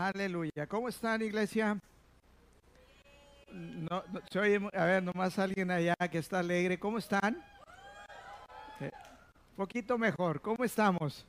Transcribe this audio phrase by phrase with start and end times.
[0.00, 0.66] Aleluya.
[0.66, 1.78] ¿Cómo están, iglesia?
[3.52, 4.02] No,
[4.72, 6.78] a ver, nomás alguien allá que está alegre.
[6.78, 7.44] ¿Cómo están?
[8.80, 8.90] Eh,
[9.54, 10.40] poquito mejor.
[10.40, 11.26] ¿Cómo estamos?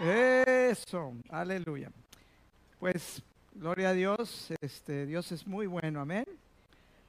[0.00, 1.14] Eso.
[1.30, 1.92] Aleluya.
[2.80, 3.22] Pues,
[3.54, 4.52] gloria a Dios.
[4.60, 6.00] Este, Dios es muy bueno.
[6.00, 6.26] Amén.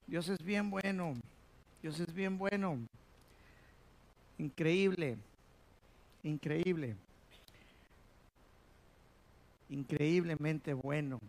[0.05, 1.15] Dios es bien bueno.
[1.81, 2.77] Dios es bien bueno.
[4.37, 5.17] Increíble.
[6.21, 6.95] Increíble
[9.69, 11.19] increíblemente bueno,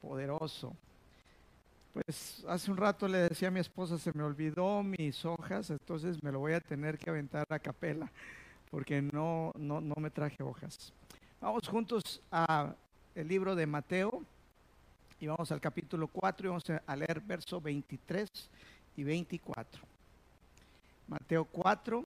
[0.00, 0.74] poderoso.
[1.92, 6.22] Pues hace un rato le decía a mi esposa, se me olvidó mis hojas, entonces
[6.22, 8.10] me lo voy a tener que aventar a capela,
[8.70, 10.92] porque no, no, no me traje hojas.
[11.40, 12.74] Vamos juntos a
[13.14, 14.22] el libro de Mateo
[15.18, 18.28] y vamos al capítulo 4 y vamos a leer verso 23
[18.96, 19.82] y 24.
[21.08, 22.04] Mateo 4,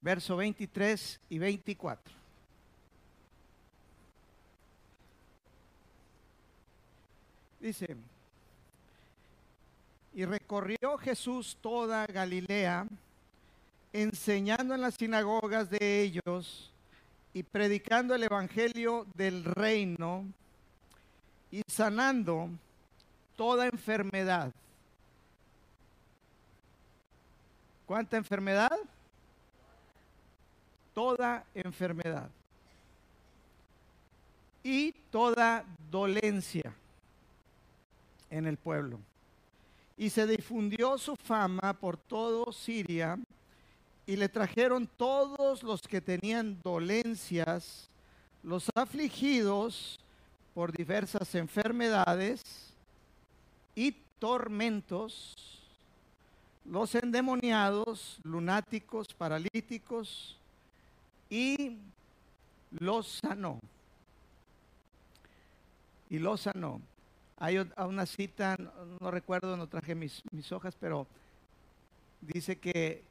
[0.00, 2.25] verso 23 y 24.
[7.60, 7.96] Dice,
[10.16, 12.86] y recorrió Jesús toda Galilea,
[13.92, 16.70] enseñando en las sinagogas de ellos
[17.34, 20.24] y predicando el Evangelio del reino
[21.50, 22.48] y sanando
[23.36, 24.52] toda enfermedad.
[27.84, 28.72] ¿Cuánta enfermedad?
[30.94, 32.30] Toda enfermedad.
[34.62, 36.74] Y toda dolencia
[38.36, 39.00] en el pueblo.
[39.96, 43.18] Y se difundió su fama por todo Siria
[44.06, 47.88] y le trajeron todos los que tenían dolencias,
[48.42, 49.98] los afligidos
[50.54, 52.42] por diversas enfermedades
[53.74, 55.34] y tormentos,
[56.64, 60.36] los endemoniados, lunáticos, paralíticos,
[61.28, 61.76] y
[62.70, 63.60] los sanó.
[66.08, 66.80] Y los sanó.
[67.38, 68.56] Hay una cita,
[69.00, 71.06] no recuerdo, no traje mis, mis hojas, pero
[72.20, 73.04] dice que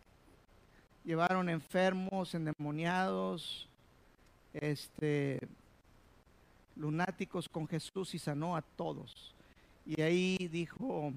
[1.04, 3.70] llevaron enfermos, endemoniados,
[4.54, 5.40] este,
[6.76, 9.36] lunáticos con Jesús y sanó a todos.
[9.86, 11.14] Y ahí dijo,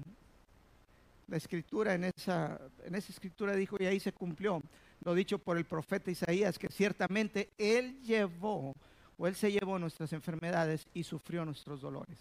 [1.27, 4.61] la escritura en esa, en esa escritura dijo, y ahí se cumplió
[5.03, 8.75] lo dicho por el profeta Isaías, que ciertamente Él llevó,
[9.17, 12.17] o Él se llevó nuestras enfermedades y sufrió nuestros dolores.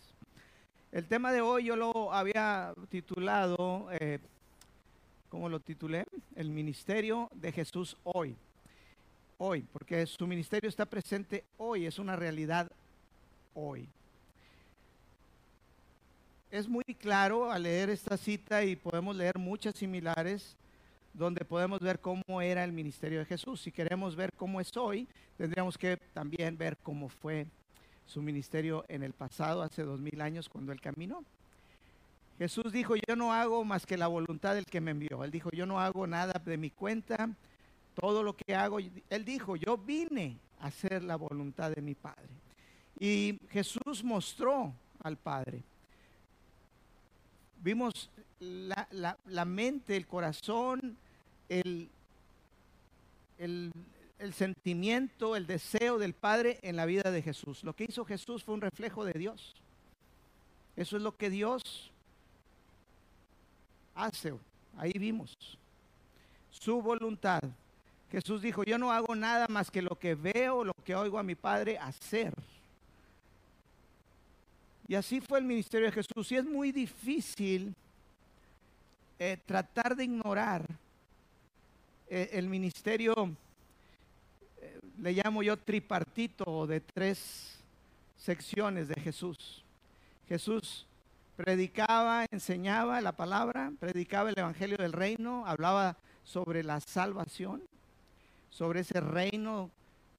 [0.90, 4.18] El tema de hoy yo lo había titulado, eh,
[5.28, 6.06] ¿cómo lo titulé?
[6.34, 8.34] El ministerio de Jesús hoy.
[9.36, 12.72] Hoy, porque su ministerio está presente hoy, es una realidad
[13.52, 13.86] hoy.
[16.50, 20.56] Es muy claro al leer esta cita y podemos leer muchas similares
[21.12, 23.60] donde podemos ver cómo era el ministerio de Jesús.
[23.60, 25.06] Si queremos ver cómo es hoy,
[25.36, 27.46] tendríamos que también ver cómo fue
[28.08, 31.24] su ministerio en el pasado, hace dos mil años, cuando él caminó.
[32.38, 35.24] Jesús dijo, yo no hago más que la voluntad del que me envió.
[35.24, 37.28] Él dijo, yo no hago nada de mi cuenta,
[37.94, 42.28] todo lo que hago, él dijo, yo vine a hacer la voluntad de mi Padre.
[42.98, 45.62] Y Jesús mostró al Padre.
[47.60, 48.08] Vimos
[48.40, 50.96] la, la mente, el corazón,
[51.48, 51.90] el,
[53.38, 53.72] el,
[54.18, 57.62] el sentimiento, el deseo del Padre en la vida de Jesús.
[57.62, 59.54] Lo que hizo Jesús fue un reflejo de Dios.
[60.76, 61.90] Eso es lo que Dios
[63.94, 64.34] hace.
[64.76, 65.36] Ahí vimos
[66.50, 67.40] su voluntad.
[68.10, 71.22] Jesús dijo, yo no hago nada más que lo que veo, lo que oigo a
[71.22, 72.34] mi Padre hacer.
[74.86, 76.32] Y así fue el ministerio de Jesús.
[76.32, 77.74] Y es muy difícil
[79.18, 80.64] eh, tratar de ignorar
[82.08, 83.36] eh, el ministerio
[85.00, 87.58] le llamo yo tripartito de tres
[88.16, 89.64] secciones de Jesús.
[90.28, 90.86] Jesús
[91.36, 97.62] predicaba, enseñaba la palabra, predicaba el Evangelio del reino, hablaba sobre la salvación,
[98.50, 99.70] sobre ese reino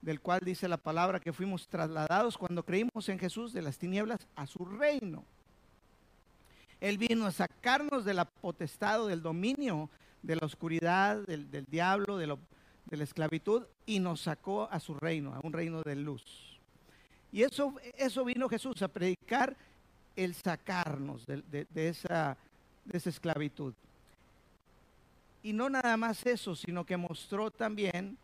[0.01, 4.19] del cual dice la palabra que fuimos trasladados cuando creímos en Jesús de las tinieblas
[4.36, 5.25] a su reino.
[6.80, 9.89] Él vino a sacarnos de la potestad, del dominio,
[10.24, 12.39] de la oscuridad, del, del diablo, de lo
[12.89, 16.24] de la esclavitud y nos sacó a su reino, a un reino de luz.
[17.31, 19.56] Y eso, eso vino Jesús a predicar
[20.15, 22.36] el sacarnos de, esa,
[22.86, 23.74] de esa esclavitud.
[25.44, 28.18] Y no nada más eso, sino que mostró también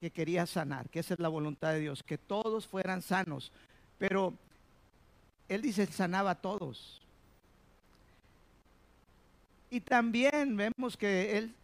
[0.00, 3.50] que quería sanar, que esa es la voluntad de Dios, que todos fueran sanos.
[3.98, 4.34] Pero
[5.48, 7.00] Él dice, sanaba a todos.
[9.70, 11.54] Y también vemos que Él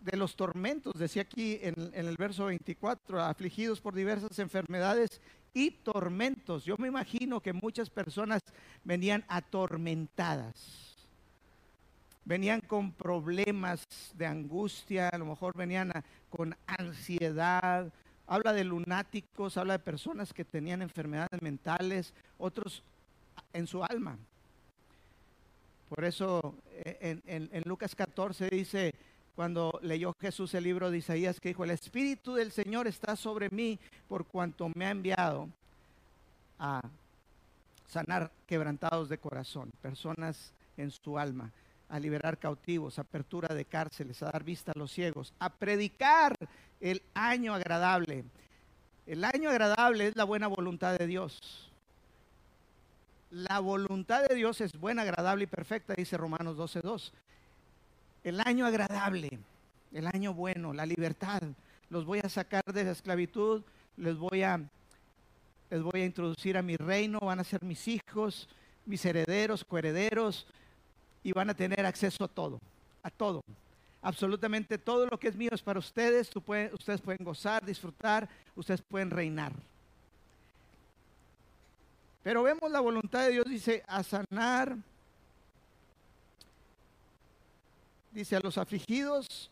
[0.00, 5.20] de los tormentos, decía aquí en, el verso 24, afligidos por diversas enfermedades
[5.52, 6.64] y tormentos.
[6.64, 8.40] Yo me imagino que muchas personas
[8.82, 10.96] venían atormentadas,
[12.24, 15.92] venían con problemas de angustia, a lo mejor venían
[16.30, 17.92] con ansiedad.
[18.26, 22.82] Habla de lunáticos, habla de personas que tenían enfermedades mentales, otros
[23.52, 24.16] en su alma.
[25.88, 26.54] Por eso
[26.84, 28.94] en, en Lucas 14 dice,
[29.34, 33.48] cuando leyó Jesús el libro de Isaías que dijo, el Espíritu del Señor está sobre
[33.50, 33.78] mí
[34.08, 35.48] por cuanto me ha enviado
[36.58, 36.82] a
[37.88, 41.52] sanar quebrantados de corazón, personas en su alma,
[41.88, 46.36] a liberar cautivos, apertura de cárceles, a dar vista a los ciegos, a predicar
[46.80, 48.24] el año agradable.
[49.06, 51.72] El año agradable es la buena voluntad de Dios.
[53.30, 57.12] La voluntad de Dios es buena, agradable y perfecta, dice Romanos 12.2
[58.24, 59.38] el año agradable,
[59.92, 61.42] el año bueno, la libertad.
[61.88, 63.62] Los voy a sacar de la esclavitud,
[63.96, 64.60] les voy a,
[65.70, 68.48] les voy a introducir a mi reino, van a ser mis hijos,
[68.86, 70.46] mis herederos, coherederos,
[71.22, 72.60] y van a tener acceso a todo,
[73.02, 73.42] a todo.
[74.02, 76.30] Absolutamente todo lo que es mío es para ustedes,
[76.72, 79.52] ustedes pueden gozar, disfrutar, ustedes pueden reinar.
[82.22, 84.76] Pero vemos la voluntad de Dios, dice, a sanar
[88.12, 89.50] dice a los afligidos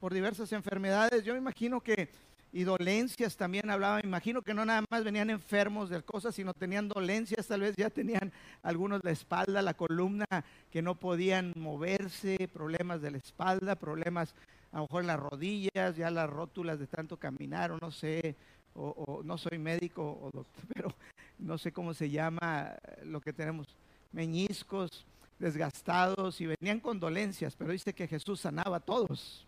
[0.00, 1.24] por diversas enfermedades.
[1.24, 2.08] Yo me imagino que,
[2.52, 6.54] y dolencias también hablaba, me imagino que no nada más venían enfermos de cosas, sino
[6.54, 8.32] tenían dolencias, tal vez ya tenían
[8.62, 10.26] algunos la espalda, la columna,
[10.70, 14.34] que no podían moverse, problemas de la espalda, problemas
[14.72, 18.34] a lo mejor en las rodillas, ya las rótulas de tanto caminar, o no sé,
[18.74, 20.94] o, o no soy médico, o doctor, pero
[21.38, 23.68] no sé cómo se llama lo que tenemos,
[24.12, 25.06] meñiscos,
[25.38, 29.44] desgastados y venían con dolencias, pero dice que Jesús sanaba a todos.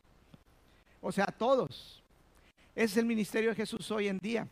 [1.01, 2.03] O sea, a todos.
[2.75, 4.49] Es el ministerio de Jesús hoy en día.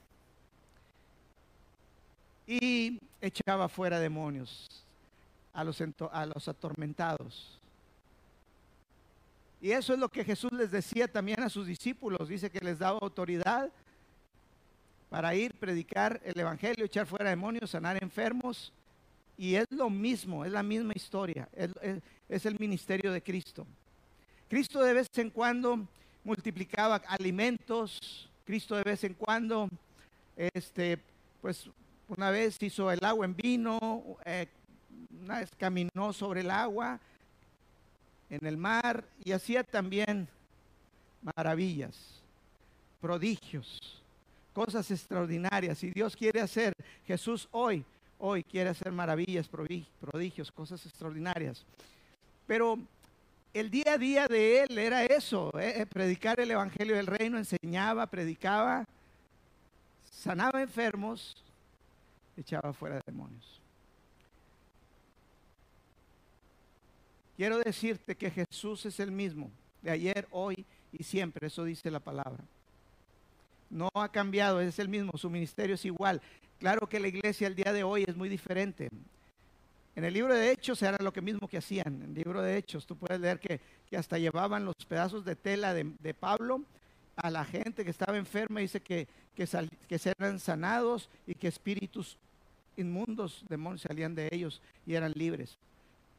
[2.47, 4.69] Y echaba fuera demonios
[5.53, 5.83] a los,
[6.13, 7.59] a los atormentados.
[9.61, 12.29] Y eso es lo que Jesús les decía también a sus discípulos.
[12.29, 13.71] Dice que les daba autoridad
[15.09, 18.73] para ir, predicar el Evangelio, echar fuera demonios, sanar enfermos
[19.37, 21.49] y es lo mismo, es la misma historia,
[22.29, 23.67] es, el ministerio de Cristo.
[24.49, 25.87] Cristo de vez en cuando
[26.23, 29.69] multiplicaba alimentos, Cristo de vez en cuando,
[30.37, 30.99] este,
[31.43, 31.69] pues
[32.09, 34.47] una vez hizo el agua en vino, eh,
[35.23, 37.01] una vez caminó sobre el agua
[38.31, 40.29] en el mar y hacía también
[41.37, 42.23] maravillas,
[43.01, 44.03] prodigios,
[44.53, 45.83] cosas extraordinarias.
[45.83, 46.73] Y Dios quiere hacer,
[47.07, 47.85] Jesús hoy
[48.19, 51.65] hoy quiere hacer maravillas, prodigios, cosas extraordinarias.
[52.47, 52.79] Pero
[53.53, 57.39] el día a día de él era eso, eh, eh, predicar el Evangelio del Reino,
[57.39, 58.85] enseñaba, predicaba,
[60.11, 61.37] sanaba enfermos,
[62.37, 63.61] echaba fuera demonios.
[67.37, 69.51] Quiero decirte que Jesús es el mismo,
[69.83, 72.45] de ayer, hoy y siempre, eso dice la palabra.
[73.71, 76.21] No ha cambiado, es el mismo, su ministerio es igual.
[76.65, 78.89] Claro que la iglesia el día de hoy es muy diferente.
[79.95, 82.01] En el libro de Hechos era lo que mismo que hacían.
[82.01, 83.61] En el libro de Hechos tú puedes leer que,
[83.95, 86.63] hasta llevaban los pedazos de tela de, Pablo
[87.17, 88.61] a la gente que estaba enferma.
[88.61, 89.07] Dice que,
[89.37, 89.47] que,
[89.87, 92.17] que eran sanados y que espíritus
[92.79, 95.59] inmundos, demonios salían de ellos y eran libres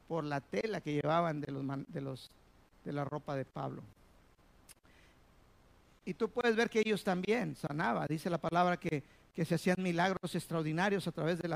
[0.06, 2.30] por la tela que llevaban de, los, de, los,
[2.84, 3.82] de la ropa de Pablo.
[6.04, 8.06] Y tú puedes ver que ellos también sanaban.
[8.08, 9.02] Dice la palabra que
[9.36, 11.46] que se hacían milagros extraordinarios a través de,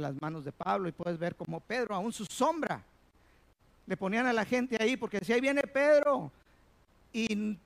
[0.00, 0.88] las manos de Pablo.
[0.88, 2.82] Y puedes ver como Pedro, aún su sombra,
[3.86, 6.32] le ponían a la gente ahí porque decía, ahí viene Pedro.
[7.12, 7.56] Y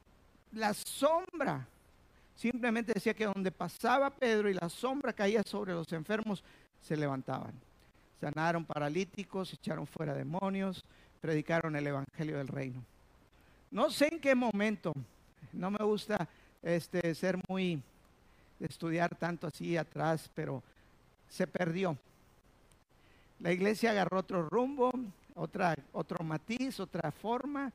[0.52, 1.66] la sombra,
[2.36, 6.44] simplemente decía que donde pasaba Pedro y la sombra caía sobre los enfermos,
[6.82, 7.54] se levantaban.
[8.20, 10.84] Sanaron paralíticos, echaron fuera demonios,
[11.22, 12.84] predicaron el Evangelio del Reino.
[13.70, 14.92] No sé en qué momento,
[15.54, 16.28] no me gusta
[16.62, 17.82] este, ser muy
[18.60, 20.62] estudiar tanto así atrás, pero
[21.28, 21.96] se perdió.
[23.40, 24.92] La iglesia agarró otro rumbo,
[25.34, 27.72] otra, otro matiz, otra forma,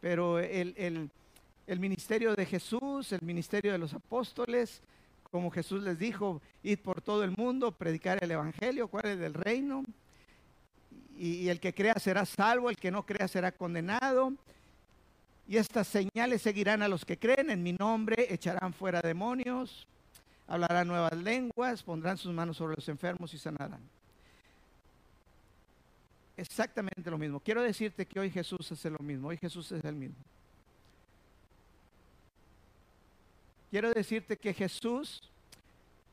[0.00, 1.10] pero el,
[1.66, 4.80] el ministerio de Jesús, el ministerio de los apóstoles,
[5.30, 9.34] como Jesús les dijo, id por todo el mundo, predicar el Evangelio, cuál es del
[9.34, 9.84] reino,
[11.18, 14.32] y el que crea será salvo, el que no crea será condenado.
[15.48, 19.86] Y estas señales seguirán a los que creen en mi nombre, echarán fuera demonios,
[20.46, 23.80] hablarán nuevas lenguas, pondrán sus manos sobre los enfermos y sanarán.
[26.36, 27.40] Exactamente lo mismo.
[27.40, 30.22] Quiero decirte que hoy Jesús hace lo mismo, hoy Jesús es el mismo.
[33.76, 35.20] quiero decirte que Jesús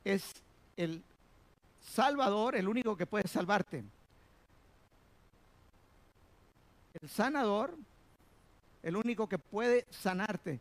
[0.04, 0.34] es
[0.76, 1.02] el
[1.80, 3.86] Salvador, el único que puede salvarte.
[7.02, 7.74] El sanador,
[8.82, 10.60] el único que puede sanarte.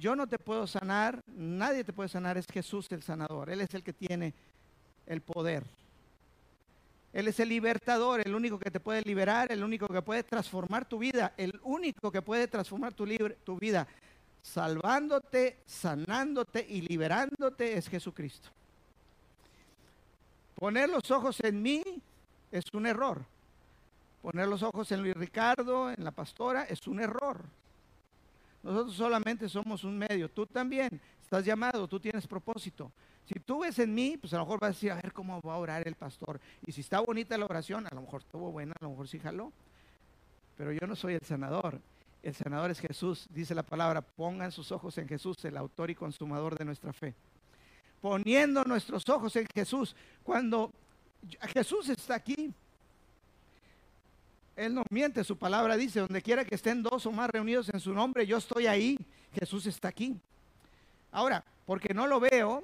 [0.00, 3.50] Yo no te puedo sanar, nadie te puede sanar, es Jesús el sanador.
[3.50, 4.32] Él es el que tiene
[5.06, 5.62] el poder.
[7.12, 10.86] Él es el libertador, el único que te puede liberar, el único que puede transformar
[10.86, 13.06] tu vida, el único que puede transformar tu,
[13.44, 13.86] tu vida,
[14.40, 18.48] salvándote, sanándote y liberándote es Jesucristo.
[20.54, 21.82] Poner los ojos en mí
[22.50, 23.22] es un error.
[24.22, 27.44] Poner los ojos en Luis Ricardo, en la pastora, es un error.
[28.62, 30.28] Nosotros solamente somos un medio.
[30.28, 32.92] Tú también estás llamado, tú tienes propósito.
[33.26, 35.40] Si tú ves en mí, pues a lo mejor vas a decir, a ver cómo
[35.40, 36.40] va a orar el pastor.
[36.66, 39.18] Y si está bonita la oración, a lo mejor estuvo buena, a lo mejor sí
[39.18, 39.52] jaló.
[40.56, 41.80] Pero yo no soy el sanador.
[42.22, 43.26] El sanador es Jesús.
[43.30, 47.14] Dice la palabra, pongan sus ojos en Jesús, el autor y consumador de nuestra fe.
[48.00, 49.94] Poniendo nuestros ojos en Jesús.
[50.22, 50.72] Cuando
[51.54, 52.52] Jesús está aquí,
[54.60, 57.80] Él no miente, su palabra dice, donde quiera que estén dos o más reunidos en
[57.80, 58.98] su nombre, yo estoy ahí.
[59.32, 60.20] Jesús está aquí.
[61.10, 62.62] Ahora, porque no lo veo,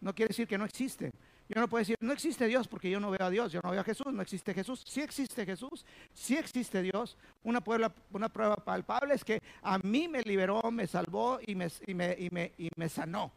[0.00, 1.10] no quiere decir que no existe.
[1.48, 3.72] Yo no puedo decir, no existe Dios porque yo no veo a Dios, yo no
[3.72, 4.84] veo a Jesús, no existe Jesús.
[4.86, 5.84] Sí existe Jesús,
[6.14, 7.16] sí existe Dios.
[7.42, 11.68] Una prueba, una prueba palpable es que a mí me liberó, me salvó y me,
[11.88, 13.32] y me, y me, y me sanó.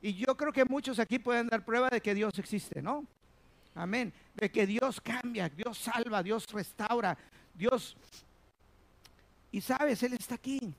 [0.00, 3.06] Y yo creo que muchos aquí pueden dar prueba de que Dios existe, ¿no?
[3.74, 4.12] Amén.
[4.34, 7.16] De que Dios cambia, Dios salva, Dios restaura,
[7.54, 7.96] Dios...
[9.50, 10.74] Y sabes, Él está aquí.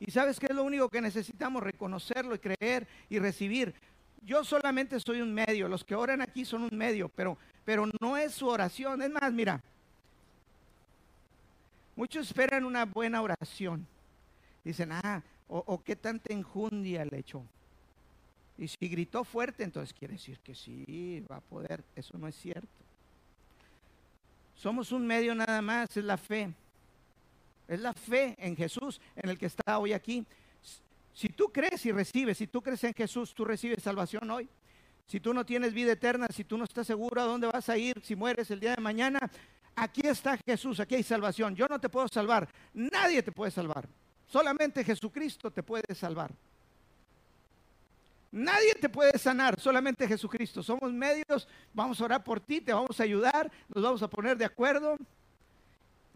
[0.00, 3.74] Y sabes que es lo único que necesitamos, reconocerlo y creer y recibir.
[4.22, 8.16] Yo solamente soy un medio, los que oran aquí son un medio, pero, pero no
[8.16, 9.00] es su oración.
[9.00, 9.62] Es más, mira,
[11.94, 13.86] muchos esperan una buena oración.
[14.64, 17.42] Dicen, ah, o, qué tanta enjundia le echó.
[18.58, 21.84] Y si gritó fuerte, entonces quiere decir que sí, va a poder.
[21.94, 22.68] Eso no es cierto.
[24.54, 26.52] Somos un medio nada más, es la fe.
[27.68, 30.24] Es la fe en Jesús en el que está hoy aquí.
[31.12, 34.48] Si tú crees y recibes, si tú crees en Jesús, tú recibes salvación hoy.
[35.06, 37.76] Si tú no tienes vida eterna, si tú no estás seguro a dónde vas a
[37.76, 39.18] ir, si mueres el día de mañana,
[39.74, 41.54] aquí está Jesús, aquí hay salvación.
[41.54, 43.88] Yo no te puedo salvar, nadie te puede salvar.
[44.26, 46.32] Solamente Jesucristo te puede salvar.
[48.30, 50.62] Nadie te puede sanar, solamente Jesucristo.
[50.62, 54.36] Somos medios, vamos a orar por ti, te vamos a ayudar, nos vamos a poner
[54.36, 54.96] de acuerdo.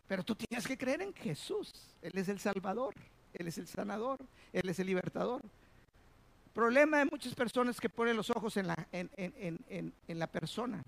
[0.06, 1.72] Pero tú tienes que creer en Jesús.
[2.02, 2.94] Él es el Salvador,
[3.32, 4.18] Él es el sanador,
[4.52, 5.40] Él es el libertador.
[6.52, 10.82] Problema de muchas personas que ponen los ojos en la, en, la persona.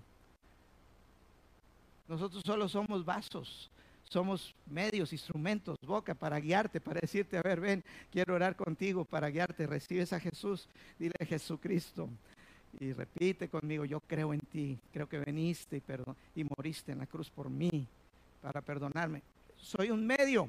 [2.07, 3.71] Nosotros solo somos vasos,
[4.13, 9.27] somos medios, instrumentos, boca para guiarte, para decirte, a ver, ven, quiero orar contigo para
[9.27, 9.65] guiarte.
[9.65, 12.07] Recibes a Jesús, dile a Jesucristo
[12.79, 17.07] y repite conmigo, yo creo en ti, creo que veniste y, y moriste en la
[17.07, 17.87] cruz por mí
[18.39, 19.23] para perdonarme.
[19.57, 20.47] Soy un medio.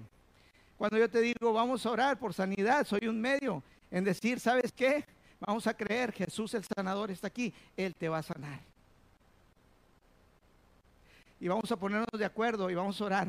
[0.77, 4.73] Cuando yo te digo, vamos a orar por sanidad, soy un medio en decir, ¿sabes
[4.73, 5.07] qué?
[5.41, 8.61] Vamos a creer, Jesús el sanador está aquí, Él te va a sanar.
[11.41, 13.29] Y vamos a ponernos de acuerdo y vamos a orar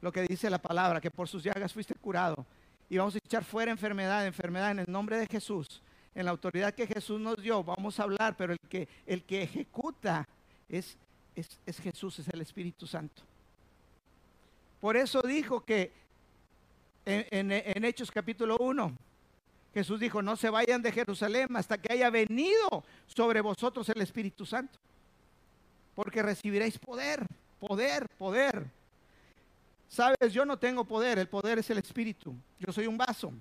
[0.00, 2.46] lo que dice la palabra, que por sus llagas fuiste curado.
[2.88, 5.82] Y vamos a echar fuera enfermedad, enfermedad en el nombre de Jesús,
[6.14, 7.62] en la autoridad que Jesús nos dio.
[7.62, 10.26] Vamos a hablar, pero el que, el que ejecuta
[10.68, 10.96] es,
[11.34, 13.22] es, es Jesús, es el Espíritu Santo.
[14.80, 15.92] Por eso dijo que
[17.04, 18.92] en, Hechos capítulo 1,
[19.74, 24.44] Jesús dijo, no se vayan de Jerusalén hasta que haya venido sobre vosotros el Espíritu
[24.44, 24.78] Santo.
[25.94, 27.26] Porque recibiréis poder,
[27.58, 28.66] poder, poder.
[29.88, 32.34] Sabes, yo no tengo poder, el poder es el Espíritu.
[32.58, 33.32] Yo soy un vaso.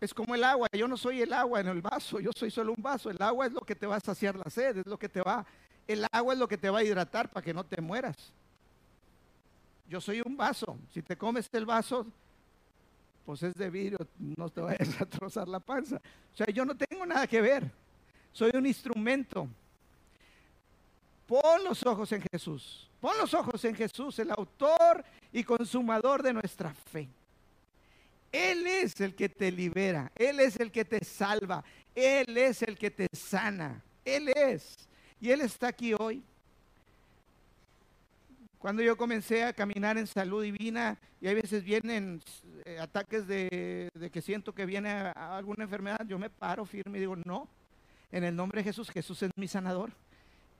[0.00, 2.72] Es como el agua, yo no soy el agua en el vaso, yo soy solo
[2.72, 3.10] un vaso.
[3.10, 5.20] El agua es lo que te va a saciar la sed, es lo que te
[5.20, 5.44] va,
[5.86, 8.32] el agua es lo que te va a hidratar para que no te mueras
[9.90, 10.78] yo soy un vaso.
[10.94, 12.06] Si te comes el vaso,
[13.26, 15.96] pues es de vidrio, no te vayas a trozar la panza.
[16.32, 17.68] O sea, yo no tengo nada que ver.
[18.32, 19.48] Soy un instrumento.
[21.30, 22.90] Pon los ojos en Jesús.
[23.00, 27.08] Pon los ojos en Jesús, el autor y consumador de nuestra fe.
[28.32, 31.62] Él es el que te libera, Él es el que te salva,
[31.94, 34.88] Él es el que te sana, Él es.
[35.20, 36.20] Y Él está aquí hoy.
[38.58, 42.20] Cuando yo comencé a caminar en salud divina y hay veces vienen
[42.64, 47.14] eh, ataques de, que siento que viene alguna enfermedad, yo me paro firme y digo,
[47.14, 47.48] no,
[48.10, 49.92] en el nombre de Jesús, Jesús es mi sanador.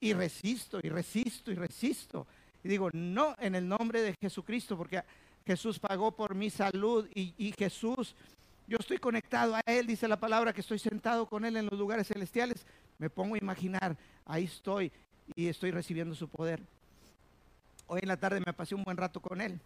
[0.01, 2.27] Y resisto, y resisto, y resisto.
[2.65, 5.03] Y digo, no, en el nombre de Jesucristo, porque
[5.47, 8.15] Jesús pagó por mi salud y, y Jesús
[8.71, 11.77] yo estoy conectado a Él, dice la palabra que estoy sentado con Él en los
[11.77, 12.65] lugares celestiales,
[12.99, 14.93] me pongo a imaginar, ahí estoy
[15.35, 16.63] y estoy recibiendo su poder.
[17.89, 19.59] Hoy en la tarde me pasé un buen rato con Él.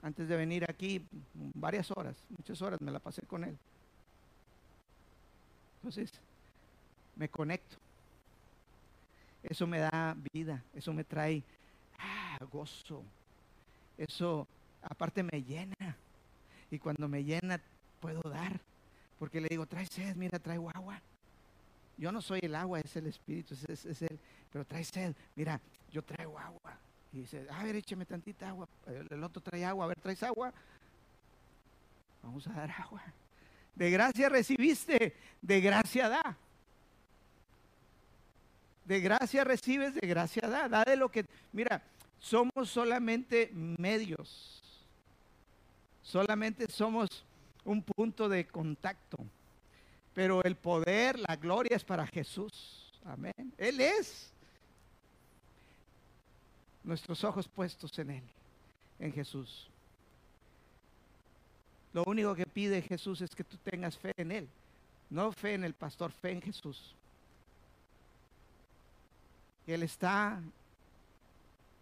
[0.00, 1.04] Antes de venir aquí,
[1.52, 3.58] varias horas, muchas horas me la pasé con Él.
[5.82, 6.12] Entonces,
[7.16, 7.76] me conecto.
[9.42, 11.42] Eso me da vida, eso me trae
[11.98, 13.02] ah, gozo.
[13.96, 14.46] Eso
[14.82, 15.96] aparte me llena.
[16.70, 17.60] Y cuando me llena,
[18.00, 18.60] puedo dar.
[19.18, 21.00] Porque le digo, trae sed, mira, traigo agua.
[21.96, 24.04] Yo no soy el agua, es el Espíritu, es, es.
[24.50, 25.60] Pero trae sed, mira,
[25.92, 26.78] yo traigo agua.
[27.12, 28.68] Y dice, a ver, écheme tantita agua.
[28.86, 30.52] El, otro trae agua, a ver, traes agua.
[32.22, 33.02] Vamos a dar agua.
[33.74, 36.36] De gracia recibiste, de gracia da.
[38.90, 40.68] De gracia recibes, de gracia da.
[40.68, 41.80] Da de lo que, mira,
[42.18, 44.60] somos solamente medios
[46.02, 47.08] Solamente somos
[47.64, 49.18] un punto de contacto.
[50.12, 52.92] Pero el poder, la gloria es para Jesús.
[53.04, 53.54] Amén.
[53.56, 54.32] Él es.
[56.82, 58.24] Nuestros ojos puestos en Él,
[58.98, 59.70] en Jesús.
[61.92, 64.48] Lo único que pide Jesús es que tú tengas fe en Él.
[65.08, 66.96] No fe en el pastor, fe en Jesús.
[69.66, 70.40] Que Él está,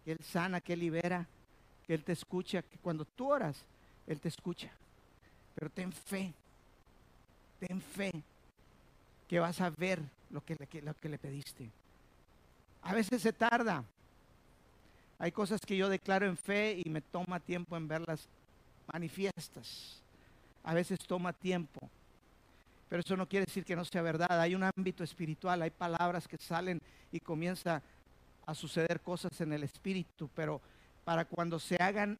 [0.05, 1.25] que Él sana, que Él libera,
[1.85, 3.65] que Él te escucha, que cuando tú oras,
[4.09, 4.69] él te escucha.
[5.55, 6.33] Pero ten fe,
[7.59, 8.11] ten fe
[9.27, 11.69] que vas a ver lo que, le, lo que le pediste.
[12.81, 13.83] A veces se tarda.
[15.19, 18.27] Hay cosas que yo declaro en fe y me toma tiempo en verlas
[18.91, 20.01] manifiestas.
[20.63, 21.87] A veces toma tiempo.
[22.89, 24.41] Pero eso no quiere decir que no sea verdad.
[24.41, 26.81] Hay un ámbito espiritual, hay palabras que salen
[27.11, 27.83] y comienza
[28.45, 30.59] a suceder cosas en el espíritu, pero
[31.05, 32.17] para cuando se hagan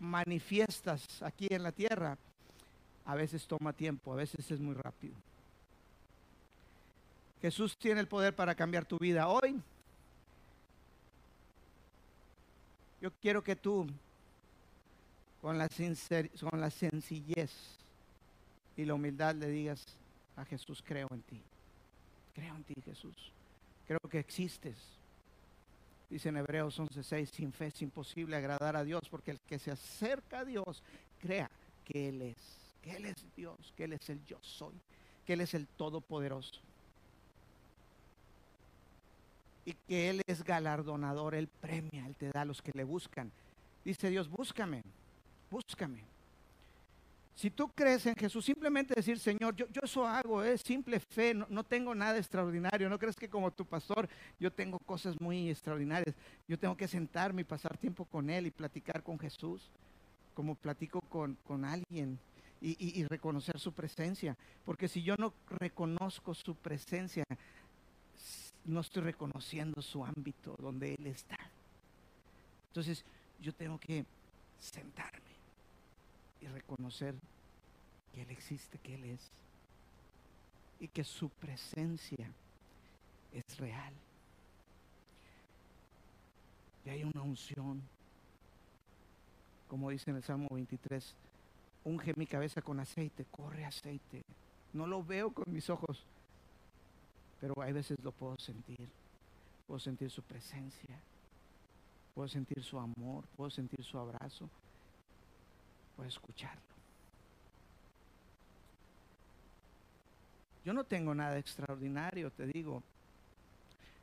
[0.00, 2.18] manifiestas aquí en la tierra,
[3.04, 5.14] a veces toma tiempo, a veces es muy rápido.
[7.40, 9.60] Jesús tiene el poder para cambiar tu vida hoy.
[13.00, 13.86] Yo quiero que tú,
[15.40, 15.68] con la,
[16.40, 17.50] con la sencillez
[18.80, 19.84] y la humildad, le digas
[20.36, 21.42] a Jesús, creo en ti.
[22.34, 23.30] Creo en ti, Jesús.
[23.86, 24.76] Creo que existes.
[26.08, 29.70] Dice en Hebreos 11:6, sin fe es imposible agradar a Dios, porque el que se
[29.70, 30.82] acerca a Dios
[31.20, 31.50] crea
[31.84, 32.38] que Él es,
[32.82, 34.74] que Él es Dios, que Él es el yo soy,
[35.26, 36.60] que Él es el todopoderoso.
[39.66, 43.30] Y que Él es galardonador, Él premia, Él te da a los que le buscan.
[43.84, 44.82] Dice Dios, búscame,
[45.50, 46.02] búscame.
[47.40, 51.32] Si tú crees en Jesús, simplemente decir, Señor, yo, yo eso hago, es simple fe,
[51.32, 52.86] no, tengo nada extraordinario.
[52.90, 56.14] No crees que como tu pastor yo tengo cosas muy extraordinarias.
[56.46, 59.70] Yo tengo que sentarme y pasar tiempo con Él y platicar con Jesús,
[60.34, 62.18] como platico con, alguien
[62.60, 64.36] y, y reconocer su presencia.
[64.66, 67.24] Porque si yo no reconozco su presencia,
[68.66, 71.38] no estoy reconociendo su ámbito donde Él está.
[72.68, 73.02] Entonces
[73.40, 74.04] yo tengo que
[74.58, 75.29] sentarme
[76.40, 77.14] y reconocer
[78.12, 79.30] que Él existe, que Él es
[80.80, 82.30] y que su presencia
[83.32, 83.92] es real.
[86.84, 87.82] Y hay una unción,
[89.68, 91.14] como dice en el Salmo 23,
[91.84, 94.24] unge mi cabeza con aceite, corre aceite.
[94.72, 96.04] No lo veo con mis ojos,
[97.40, 98.88] pero hay veces lo puedo sentir.
[99.66, 100.98] Puedo sentir su presencia,
[102.14, 104.48] puedo sentir su amor, puedo sentir su abrazo,
[106.08, 106.70] escucharlo.
[110.64, 112.82] Yo no tengo nada extraordinario, te digo.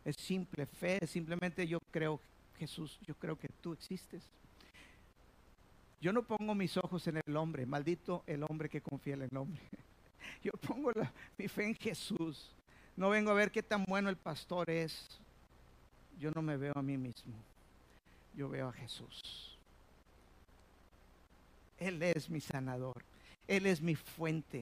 [0.03, 2.19] Es simple fe, simplemente yo creo,
[2.57, 4.23] Jesús, yo creo que tú existes.
[5.99, 9.37] Yo no pongo mis ojos en el hombre, maldito el hombre que confía en el
[9.37, 9.61] hombre.
[10.43, 10.91] Yo pongo
[11.37, 12.51] mi fe en Jesús.
[12.95, 15.19] No vengo a ver qué tan bueno el pastor es.
[16.19, 17.33] Yo no me veo a mí mismo.
[18.35, 19.56] Yo veo a Jesús.
[21.79, 23.03] Él es mi sanador.
[23.47, 24.61] Él es mi fuente.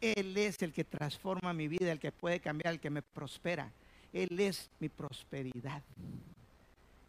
[0.00, 3.70] Él es el que transforma mi vida, el que puede cambiar, el que me prospera.
[4.12, 5.82] Él es mi prosperidad.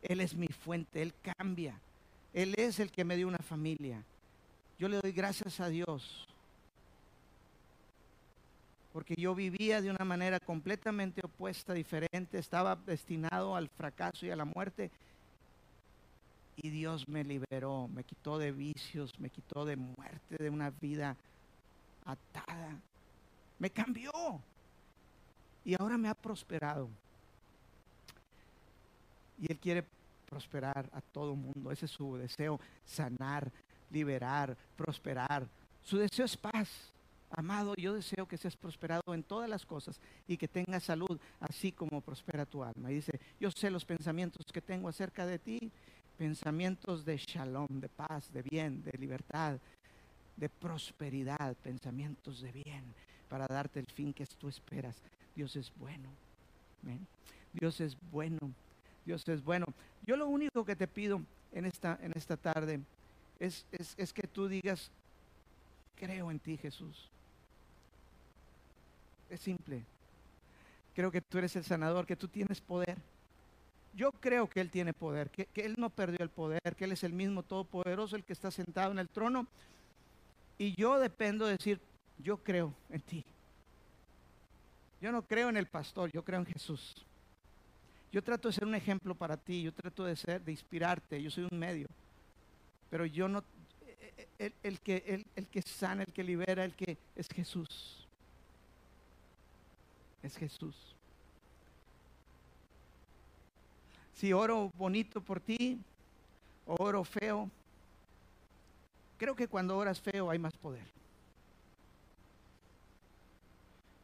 [0.01, 1.79] Él es mi fuente, Él cambia.
[2.33, 4.03] Él es el que me dio una familia.
[4.77, 6.27] Yo le doy gracias a Dios.
[8.93, 12.39] Porque yo vivía de una manera completamente opuesta, diferente.
[12.39, 14.89] Estaba destinado al fracaso y a la muerte
[16.61, 21.15] y Dios me liberó, me quitó de vicios, me quitó de muerte, de una vida
[22.05, 22.79] atada.
[23.57, 24.11] Me cambió.
[25.63, 26.89] Y ahora me ha prosperado.
[29.37, 29.85] Y Él quiere
[30.25, 31.71] prosperar a todo mundo.
[31.71, 33.51] Ese es su deseo, sanar,
[33.89, 35.47] liberar, prosperar,
[35.81, 36.93] Su deseo es paz.
[37.31, 41.71] Amado, yo deseo que seas prosperado en todas las cosas y que tengas salud, así
[41.71, 42.91] como prospera tu alma.
[42.91, 45.71] Y dice, yo sé los pensamientos que tengo acerca de ti,
[46.19, 49.57] pensamientos de shalom, de paz, de bien, de libertad,
[50.35, 52.83] de prosperidad, pensamientos de bien,
[53.29, 54.97] para darte el fin que tú esperas.
[55.33, 56.09] Dios es bueno.
[57.53, 58.51] Dios es bueno.
[59.05, 59.65] Dios es bueno.
[60.05, 61.21] Yo lo único que te pido
[61.53, 62.81] en esta, en esta tarde
[63.39, 64.91] es, es que tú digas,
[65.95, 67.09] creo en ti Jesús.
[69.29, 69.85] Es simple.
[70.93, 72.97] Creo que tú eres el sanador, que tú tienes poder.
[73.93, 77.03] Yo creo que Él tiene poder, que, Él no perdió el poder, que Él es
[77.03, 79.47] el mismo todopoderoso, el que está sentado en el trono.
[80.57, 81.79] Y yo dependo de decir,
[82.17, 83.25] yo creo en ti.
[85.01, 86.95] Yo no creo en el pastor, yo creo en Jesús.
[88.11, 91.29] Yo trato de ser un ejemplo para ti, yo trato de ser, de inspirarte, yo
[91.29, 91.87] soy un medio.
[92.89, 93.43] Pero yo no,
[94.37, 97.99] el, que, el que sana, el que libera, el que es Jesús
[100.23, 100.75] es Jesús.
[104.19, 105.79] Si oro bonito por ti
[106.65, 107.49] o oro feo,
[109.17, 110.85] creo que cuando oras feo hay más poder.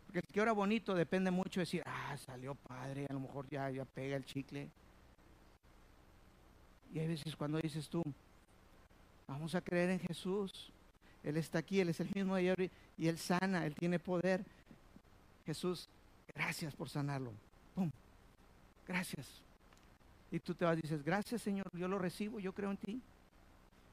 [0.05, 3.49] Porque el que ora bonito depende mucho de decir, ah, salió padre, a lo mejor
[3.49, 4.69] ya, ya pega el chicle.
[6.93, 8.01] Y hay veces cuando dices tú,
[9.27, 10.71] vamos a creer en Jesús,
[11.23, 14.45] Él está aquí, Él es el mismo ayer y Él sana, Él tiene poder.
[15.45, 15.89] Jesús,
[16.33, 17.31] Gracias por sanarlo.
[17.73, 17.89] ¡Pum!
[18.87, 19.27] Gracias.
[20.35, 23.01] Y tú te vas y dices, gracias Señor, yo lo recibo, yo creo en ti.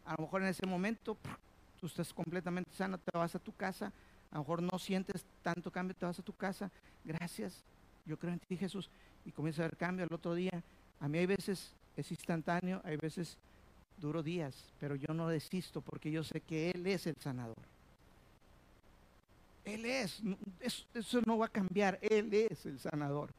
[0.05, 1.17] A lo mejor en ese momento
[1.81, 3.93] tú estás completamente sano, te vas a tu casa.
[4.33, 6.69] A lo mejor no sientes tanto cambio, te vas a tu casa.
[7.05, 7.63] Gracias,
[8.05, 8.91] yo creo en ti Jesús.
[9.25, 10.65] Y comienza a haber cambio al otro día.
[10.99, 13.37] A mí hay veces es instantáneo, hay veces
[13.99, 17.63] duro días, pero yo no desisto porque yo sé que Él es el sanador.
[19.65, 20.21] Él es,
[20.61, 23.31] eso no va a cambiar, Él es el sanador.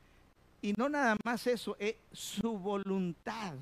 [0.64, 3.54] Y no nada más eso, es su voluntad,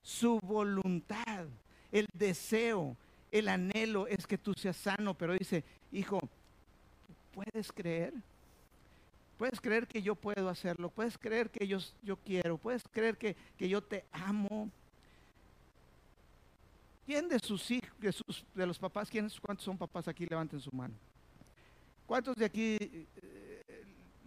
[0.00, 1.46] su voluntad,
[1.90, 2.96] el deseo,
[3.32, 6.20] el anhelo es que tú seas sano, pero dice, hijo,
[7.32, 8.14] ¿puedes creer?
[9.36, 13.34] Puedes creer que yo puedo hacerlo, puedes creer que yo, yo quiero, puedes creer que,
[13.58, 14.70] que yo te amo.
[17.06, 20.26] ¿Quién de sus hijos, de, sus, de los papás, quiénes, cuántos son papás aquí?
[20.26, 20.94] Levanten su mano.
[22.06, 23.06] ¿Cuántos de aquí eh,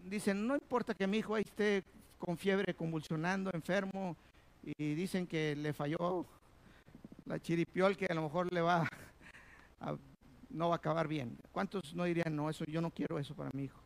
[0.09, 1.83] dicen, no importa que mi hijo ahí esté
[2.17, 4.15] con fiebre, convulsionando, enfermo,
[4.63, 6.25] y dicen que le falló
[7.25, 8.87] la chiripiol, que a lo mejor le va
[9.81, 9.95] a,
[10.49, 11.37] no va a acabar bien?
[11.51, 13.79] ¿Cuántos no dirían, no, eso yo no quiero eso para mi hijo?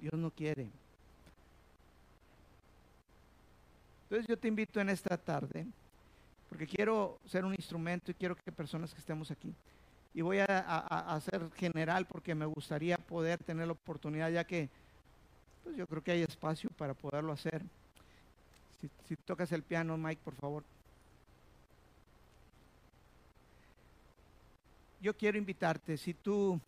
[0.00, 0.68] Dios no quiere.
[4.04, 5.66] Entonces yo te invito en esta tarde,
[6.48, 9.54] porque quiero ser un instrumento y quiero que personas que estemos aquí,
[10.14, 10.44] y voy a,
[11.14, 14.68] hacer general porque me gustaría poder tener la oportunidad ya que
[15.64, 17.62] pues yo creo que hay espacio para poderlo hacer.
[18.80, 20.64] Si, si tocas el piano, Mike, por favor.
[25.00, 26.60] Yo quiero invitarte, si tú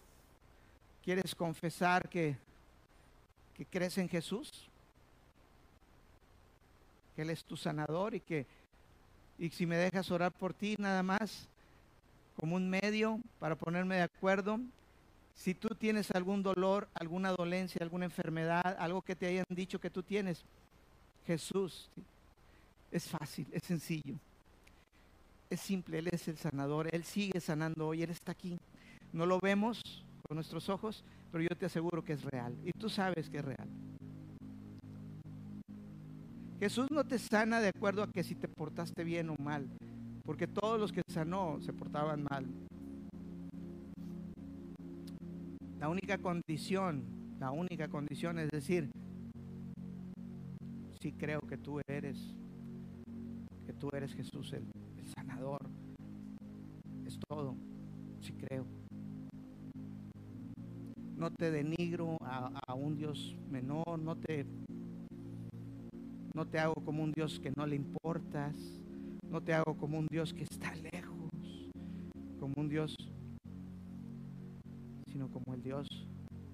[1.04, 2.36] quieres confesar que,
[3.56, 4.68] que crees en Jesús,
[7.14, 8.46] que Él es tu sanador y que
[9.38, 11.48] y si me dejas orar por ti nada más,
[12.44, 14.60] como un medio para ponerme de acuerdo.
[15.34, 19.88] Si tú tienes algún dolor, alguna dolencia, alguna enfermedad, algo que te hayan dicho que
[19.88, 20.44] tú tienes,
[21.26, 21.88] Jesús,
[22.90, 24.16] es fácil, es sencillo.
[25.48, 28.58] Es simple, Él es el sanador, Él sigue sanando hoy, Él está aquí.
[29.14, 29.80] No lo vemos
[30.28, 31.02] con nuestros ojos,
[31.32, 32.54] pero yo te aseguro que es real.
[32.62, 33.68] Y tú sabes que es real.
[36.60, 39.66] Jesús no te sana de acuerdo a que si te portaste bien o mal
[40.24, 42.46] porque todos los que sanó se portaban mal.
[45.78, 47.04] La única condición,
[47.38, 48.90] la única condición es decir,
[51.00, 52.34] sí creo que tú eres,
[53.66, 54.64] que tú eres Jesús el,
[55.14, 55.60] sanador.
[57.04, 57.54] Es todo,
[58.20, 58.64] sí creo.
[61.16, 64.46] No te denigro a, a un Dios menor, no te,
[66.34, 68.83] no te hago como un Dios que no le importas
[69.34, 71.28] no te hago como un Dios que está lejos,
[72.38, 72.94] como un Dios,
[75.10, 75.88] sino como el Dios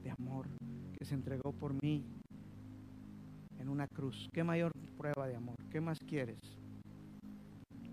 [0.03, 0.49] de amor
[0.99, 2.07] que se entregó por mí
[3.59, 4.31] en una cruz.
[4.33, 5.57] ¿Qué mayor prueba de amor?
[5.71, 6.38] ¿Qué más quieres?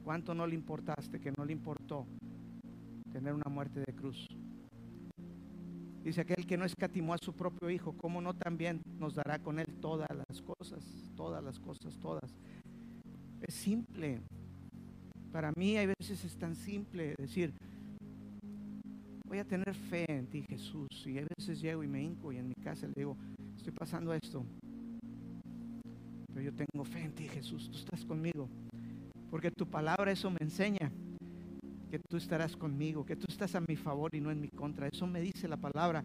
[0.06, 2.08] ¿Cuánto no le importaste, que no le importó
[3.12, 4.26] tener una muerte de cruz?
[6.02, 9.60] Dice aquel que no escatimó a su propio Hijo, ¿cómo no también nos dará con
[9.60, 11.12] Él todas las cosas?
[11.18, 12.34] Todas las cosas, todas.
[13.42, 14.22] Es simple.
[15.32, 17.54] Para mí hay veces es tan simple decir,
[19.28, 20.88] voy a tener fe en ti Jesús.
[21.06, 23.18] Y a veces llego y me hinco y en mi casa le digo,
[23.56, 24.46] estoy pasando esto.
[26.28, 28.48] Pero yo tengo fe en ti Jesús, tú estás conmigo.
[29.30, 30.92] Porque tu palabra eso me enseña
[31.90, 34.88] que tú estarás conmigo, que tú estás a mi favor y no en mi contra.
[34.88, 36.04] Eso me dice la palabra,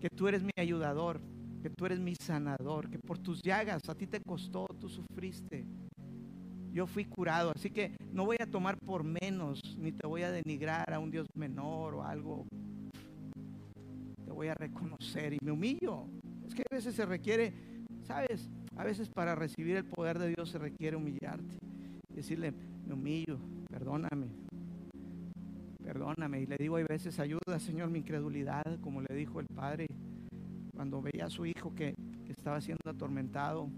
[0.00, 1.20] que tú eres mi ayudador,
[1.62, 5.64] que tú eres mi sanador, que por tus llagas a ti te costó, tú sufriste.
[6.78, 10.30] Yo fui curado, así que no voy a tomar por menos, ni te voy a
[10.30, 12.46] denigrar a un Dios menor o algo.
[14.24, 16.04] Te voy a reconocer y me humillo.
[16.46, 17.52] Es que a veces se requiere,
[18.04, 18.48] ¿sabes?
[18.76, 21.58] A veces para recibir el poder de Dios se requiere humillarte.
[22.14, 22.52] Decirle,
[22.86, 24.28] me humillo, perdóname,
[25.82, 26.42] perdóname.
[26.42, 29.88] Y le digo, hay veces, ayuda, Señor, mi incredulidad, como le dijo el Padre
[30.76, 31.96] cuando veía a su hijo que,
[32.28, 33.68] estaba siendo atormentado.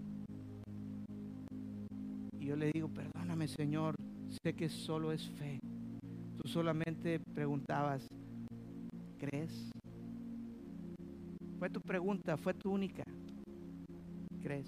[2.41, 3.93] Y yo le digo, perdóname, Señor,
[4.43, 5.59] sé que solo es fe.
[6.37, 8.07] Tú solamente preguntabas,
[9.19, 9.69] ¿crees?
[11.59, 13.03] Fue tu pregunta, fue tu única.
[14.41, 14.67] ¿Crees?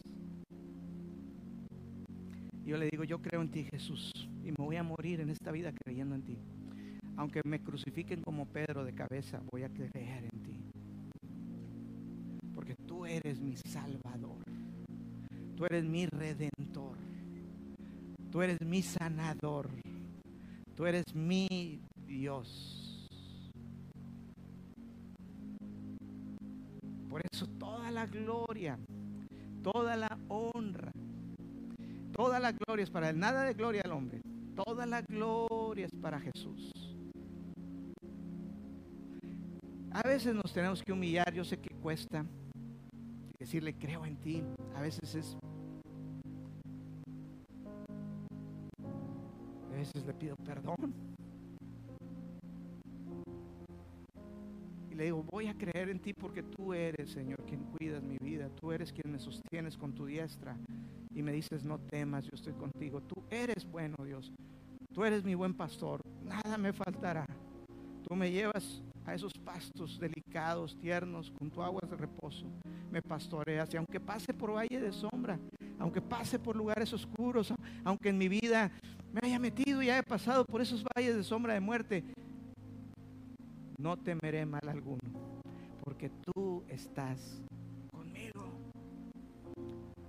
[2.64, 4.12] Y yo le digo, yo creo en ti, Jesús,
[4.44, 6.38] y me voy a morir en esta vida creyendo en ti.
[7.18, 10.62] Aunque me crucifiquen como Pedro de cabeza, voy a creer en ti.
[12.54, 14.44] Porque tú eres mi salvador.
[15.56, 16.53] Tú eres mi redentor.
[18.34, 19.70] Tú eres mi sanador.
[20.76, 23.08] Tú eres mi Dios.
[27.08, 28.80] Por eso toda la gloria,
[29.62, 30.92] toda la honra,
[32.12, 33.14] toda la gloria es para.
[33.14, 34.20] Nada de gloria al hombre.
[34.66, 36.72] Toda la gloria es para Jesús.
[39.92, 42.26] A veces nos tenemos que humillar, yo sé que cuesta
[43.38, 44.44] decirle creo en ti.
[44.76, 45.38] A veces es
[49.84, 50.94] veces le pido perdón.
[54.90, 58.18] Y le digo, voy a creer en ti porque tú eres, Señor, quien cuidas mi
[58.18, 58.50] vida.
[58.62, 60.56] Tú eres quien me sostienes con tu diestra.
[61.14, 63.02] Y me dices, no temas, yo estoy contigo.
[63.02, 64.32] Tú eres bueno, Dios.
[64.94, 66.00] Tú eres mi buen pastor.
[66.24, 67.26] Nada me faltará.
[68.08, 72.46] Tú me llevas a esos pastos delicados, tiernos, con tu agua de reposo.
[72.90, 75.38] Me pastoreas y aunque pase por valle de sombra,
[75.80, 78.72] aunque pase por lugares oscuros, aunque en mi vida
[79.14, 82.04] me haya metido y haya pasado por esos valles de sombra de muerte,
[83.78, 85.00] no temeré mal alguno,
[85.84, 87.42] porque tú estás
[87.92, 88.50] conmigo.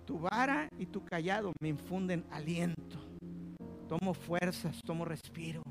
[0.06, 2.98] Tu vara y tu callado me infunden aliento.
[3.88, 5.62] Tomo fuerzas, tomo respiro.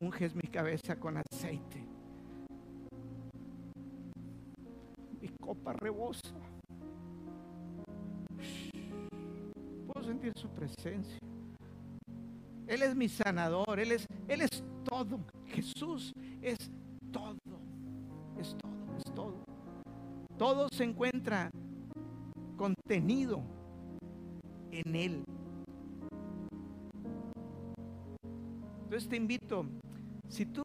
[0.00, 1.86] unges mi cabeza con aceite.
[5.20, 6.63] Mi copa rebosa.
[10.36, 11.18] Su presencia.
[12.66, 15.20] Él es mi sanador, Él es, Él es todo.
[15.46, 16.56] Jesús es
[17.12, 17.36] todo.
[18.38, 19.44] Es todo, es todo.
[20.38, 21.50] Todo se encuentra
[22.56, 23.42] contenido
[24.70, 25.24] en Él.
[28.84, 29.66] Entonces te invito
[30.28, 30.62] si tú,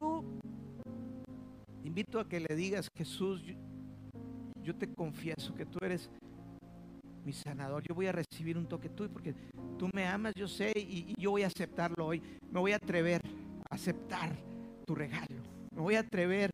[1.84, 3.40] invito a que le digas, Jesús,
[4.62, 6.10] yo, te confieso que tú eres
[7.24, 7.82] mi sanador.
[7.86, 9.34] Yo voy a recibir un toque tuyo porque
[9.78, 12.22] tú me amas, yo sé, y, yo voy a aceptarlo hoy.
[12.50, 13.20] Me voy a atrever
[13.70, 14.36] a aceptar
[14.86, 15.42] tu regalo.
[15.74, 16.50] Me voy a atrever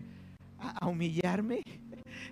[0.59, 1.63] a, humillarme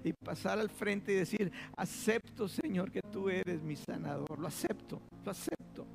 [0.03, 4.39] y pasar al frente y decir, acepto, Señor, que tú eres mi sanador.
[4.39, 5.87] Lo acepto, lo acepto.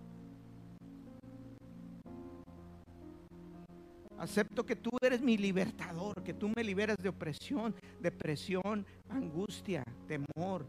[4.18, 10.66] Acepto que tú eres mi libertador, que tú me liberas de opresión, depresión, angustia, temor,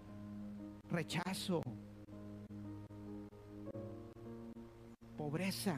[0.90, 1.62] rechazo,
[5.16, 5.76] pobreza.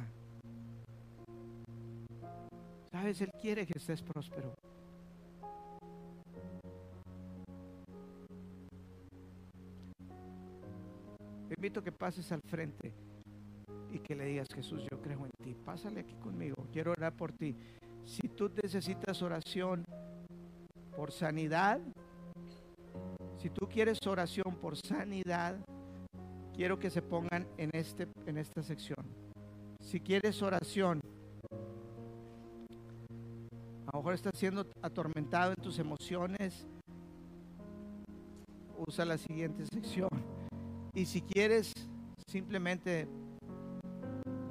[2.91, 4.55] Sabes, Él quiere que estés próspero.
[11.49, 12.93] Te invito a que pases al frente
[13.91, 15.55] y que le digas, Jesús, yo creo en ti.
[15.55, 16.67] Pásale aquí conmigo.
[16.73, 17.55] Quiero orar por ti.
[18.05, 19.85] Si tú necesitas oración
[20.97, 21.81] por sanidad,
[23.43, 25.57] si tú quieres oración por sanidad,
[26.55, 29.05] quiero que se pongan en, este, en esta sección.
[29.81, 31.01] Si quieres oración,
[33.85, 36.69] a lo mejor estás siendo atormentado en tus emociones,
[38.79, 40.09] usa la siguiente sección.
[40.95, 41.73] Y si quieres
[42.29, 43.09] simplemente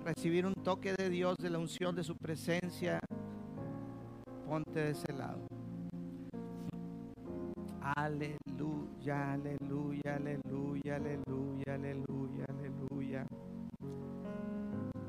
[0.03, 2.99] recibir un toque de Dios, de la unción de su presencia,
[4.45, 5.50] ponte de ese lado.
[7.81, 13.27] Aleluya, aleluya, aleluya, aleluya, aleluya, aleluya.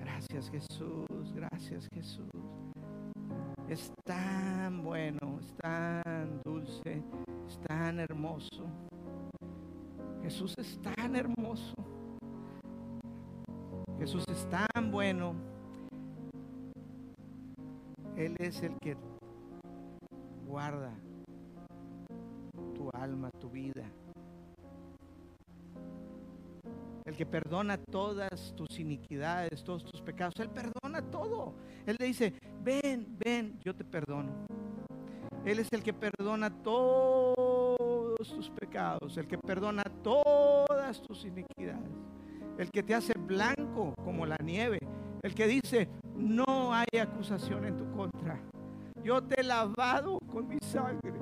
[0.01, 2.31] Gracias Jesús, gracias Jesús.
[3.69, 7.03] Es tan bueno, es tan dulce,
[7.47, 8.65] es tan hermoso.
[10.23, 11.75] Jesús es tan hermoso.
[13.99, 15.35] Jesús es tan bueno.
[18.17, 18.97] Él es el que
[20.47, 20.95] guarda
[27.27, 30.35] perdona todas tus iniquidades, todos tus pecados.
[30.39, 31.55] Él perdona todo.
[31.87, 34.33] Él le dice, ven, ven, yo te perdono.
[35.45, 41.91] Él es el que perdona todos tus pecados, el que perdona todas tus iniquidades,
[42.59, 44.79] el que te hace blanco como la nieve,
[45.23, 48.41] el que dice, no hay acusación en tu contra.
[49.03, 51.13] Yo te he lavado con mi sangre.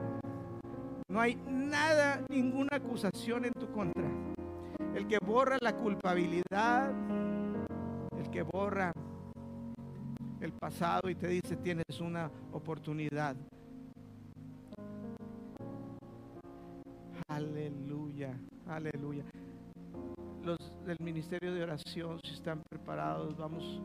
[1.09, 4.00] No hay nada, ninguna acusación en tu contra.
[5.11, 6.93] Que borra la culpabilidad,
[8.17, 8.93] el que borra
[10.41, 13.35] el pasado y te dice tienes una oportunidad.
[17.27, 19.25] Aleluya, aleluya.
[20.45, 23.83] Los del ministerio de oración, si están preparados, vamos,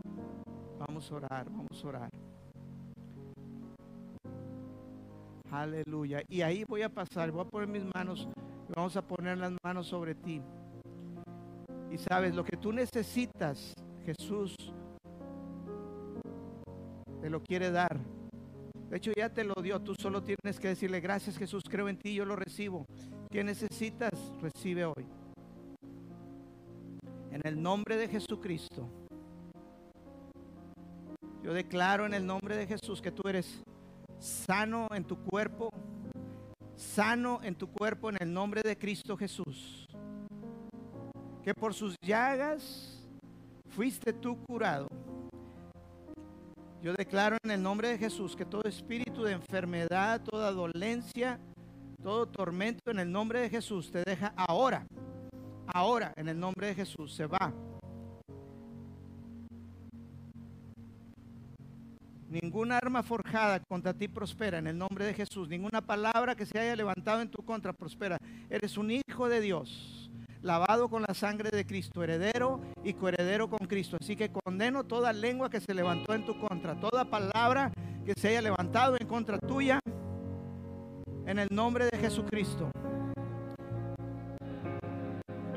[0.78, 2.10] vamos a orar, vamos a orar.
[5.50, 6.22] Aleluya.
[6.30, 8.30] Y ahí voy a pasar, voy a poner mis manos,
[8.76, 10.40] vamos a poner las manos sobre ti.
[11.92, 13.74] Y sabes, lo que tú necesitas,
[14.06, 14.56] Jesús
[17.22, 18.00] te lo quiere dar.
[18.90, 19.82] De hecho, ya te lo dio.
[19.82, 22.86] Tú solo tienes que decirle, gracias Jesús, creo en ti, yo lo recibo.
[23.32, 24.12] ¿Qué necesitas?
[24.42, 25.06] Recibe hoy.
[27.32, 28.88] En el nombre de Jesucristo.
[31.44, 33.62] Yo declaro en el nombre de Jesús que tú eres
[34.20, 35.70] sano en tu cuerpo,
[36.76, 39.85] sano en tu cuerpo en el nombre de Cristo Jesús.
[41.46, 43.08] Que por sus llagas
[43.70, 44.88] fuiste tú curado.
[46.82, 51.40] Yo declaro en el nombre de Jesús que todo espíritu de enfermedad, toda dolencia,
[52.02, 54.88] todo tormento en el nombre de Jesús te deja ahora.
[55.68, 57.54] Ahora en el nombre de Jesús se va.
[62.28, 65.48] Ninguna arma forjada contra ti prospera en el nombre de Jesús.
[65.48, 68.18] Ninguna palabra que se haya levantado en tu contra prospera.
[68.50, 70.05] Eres un hijo de Dios,
[70.46, 73.98] lavado con la sangre de Cristo, heredero y coheredero con Cristo.
[74.00, 77.72] Así que condeno toda lengua que se levantó en tu contra, toda palabra
[78.06, 79.80] que se haya levantado en contra tuya,
[81.26, 82.70] en el nombre de Jesucristo.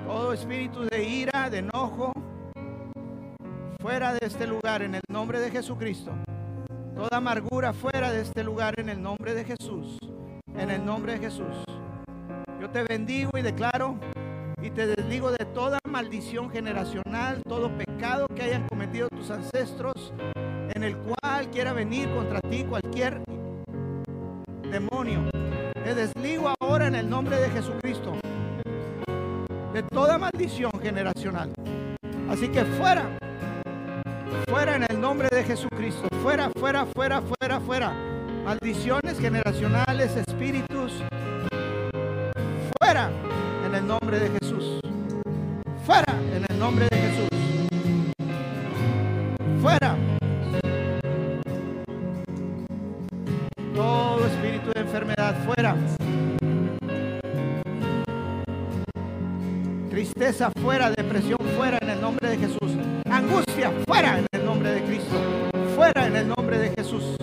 [0.06, 2.12] Todo espíritu de ira, de enojo,
[3.82, 6.12] fuera de este lugar en el nombre de Jesucristo.
[6.94, 9.98] Toda amargura fuera de este lugar en el nombre de Jesús.
[10.56, 11.64] En el nombre de Jesús.
[12.58, 14.00] Yo te bendigo y declaro
[14.62, 20.12] y te desligo de toda maldición generacional, todo pecado que hayan cometido tus ancestros,
[20.74, 23.22] en el cual quiera venir contra ti cualquier
[24.70, 25.30] demonio.
[25.84, 28.14] Te desligo ahora en el nombre de Jesucristo
[29.72, 31.52] de toda maldición generacional.
[32.28, 33.18] Así que fuera,
[34.48, 37.92] fuera en el nombre de Jesucristo, fuera, fuera, fuera, fuera, fuera.
[38.44, 40.77] Maldiciones generacionales, espíritus,
[44.16, 44.80] de Jesús.
[45.84, 47.28] Fuera en el nombre de Jesús.
[49.60, 49.96] Fuera.
[53.74, 55.76] Todo espíritu de enfermedad, fuera.
[59.90, 62.72] Tristeza fuera, depresión fuera en el nombre de Jesús.
[63.10, 65.16] Angustia fuera en el nombre de Cristo.
[65.76, 67.17] Fuera en el nombre de Jesús.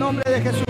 [0.00, 0.69] Nombre de Jesús.